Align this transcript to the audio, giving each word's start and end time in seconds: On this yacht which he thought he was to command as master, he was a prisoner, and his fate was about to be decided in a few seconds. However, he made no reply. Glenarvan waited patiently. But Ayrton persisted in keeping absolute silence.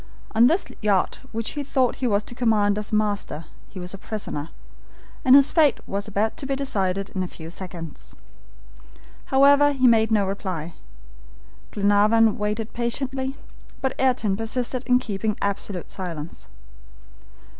On 0.33 0.47
this 0.47 0.65
yacht 0.81 1.19
which 1.31 1.51
he 1.51 1.61
thought 1.61 1.97
he 1.97 2.07
was 2.07 2.23
to 2.23 2.33
command 2.33 2.79
as 2.79 2.91
master, 2.91 3.45
he 3.69 3.79
was 3.79 3.93
a 3.93 3.99
prisoner, 3.99 4.49
and 5.23 5.35
his 5.35 5.51
fate 5.51 5.79
was 5.87 6.07
about 6.07 6.37
to 6.37 6.47
be 6.47 6.55
decided 6.55 7.11
in 7.11 7.21
a 7.21 7.27
few 7.27 7.51
seconds. 7.51 8.15
However, 9.25 9.73
he 9.73 9.85
made 9.85 10.09
no 10.09 10.25
reply. 10.25 10.73
Glenarvan 11.69 12.39
waited 12.39 12.73
patiently. 12.73 13.37
But 13.79 13.93
Ayrton 13.99 14.35
persisted 14.35 14.81
in 14.87 14.97
keeping 14.97 15.37
absolute 15.39 15.87
silence. 15.91 16.47